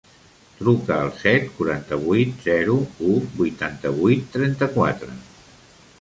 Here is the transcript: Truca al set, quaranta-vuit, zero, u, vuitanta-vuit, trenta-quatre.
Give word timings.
Truca 0.61 0.95
al 1.01 1.11
set, 1.17 1.45
quaranta-vuit, 1.57 2.33
zero, 2.47 2.79
u, 3.11 3.21
vuitanta-vuit, 3.43 4.29
trenta-quatre. 4.39 5.15